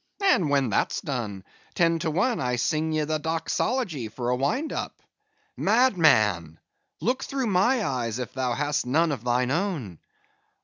And 0.23 0.49
when 0.49 0.71
that's 0.71 0.99
done, 1.01 1.43
ten 1.75 1.99
to 1.99 2.09
one 2.09 2.39
I 2.39 2.55
sing 2.55 2.91
ye 2.91 3.03
the 3.03 3.19
doxology 3.19 4.07
for 4.07 4.29
a 4.31 4.35
wind 4.35 4.73
up." 4.73 4.99
"Madman! 5.55 6.57
look 6.99 7.23
through 7.23 7.45
my 7.45 7.85
eyes 7.85 8.17
if 8.17 8.33
thou 8.33 8.53
hast 8.55 8.87
none 8.87 9.11
of 9.11 9.23
thine 9.23 9.51
own." 9.51 9.99